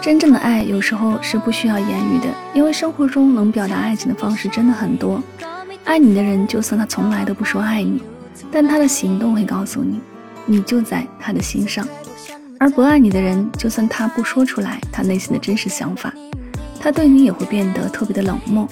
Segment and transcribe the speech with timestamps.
[0.00, 5.20] 真正的爱有时候是不需要言语的，因为生活中能表达爱情的方式真的很多。
[5.84, 8.02] 爱你的人，就算他从来都不说爱你，
[8.50, 10.00] 但他的行动会告诉你，
[10.46, 11.84] 你就在他的心上；
[12.58, 16.12] 而不爱你的人，就算他不说出来他内心的真实想法，
[16.80, 18.66] 他对你也会变得特别的冷漠，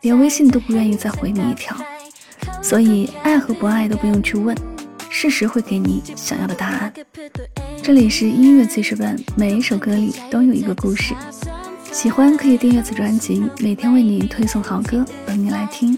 [0.00, 1.76] 连微信都不愿意再回你一条。
[2.60, 4.56] 所以，爱和不爱都不用去问，
[5.22, 6.92] 事实会给你想要的答案。
[7.80, 11.14] 这里是音乐记事本，每一首歌里都有一个故事。
[11.92, 15.96] 喜欢可以订阅此专辑，每天为你推送好歌，等你来听。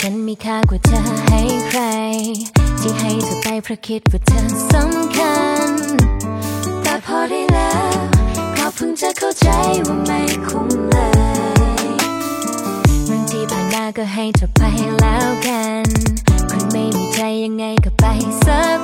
[0.00, 1.82] ฉันมีค่ากว่าเธอให้ใคร
[2.80, 4.40] ที่ให้เธอไปเพราะคิดว่าเธอ
[4.72, 5.36] สำคั
[5.68, 5.70] ญ
[6.82, 7.98] แต่พอได้แล้ว
[8.56, 9.48] ก็เพิ่งจะเข้าใจ
[9.86, 10.96] ว่าไม่คุ้มเล
[11.84, 11.88] ย
[13.06, 14.62] เรื่องที่ผ่านมาก็ให้เธอไป
[15.00, 15.84] แล้วกัน
[16.50, 18.04] คนไม่มีใจยังไงก็ไป
[18.46, 18.79] สัก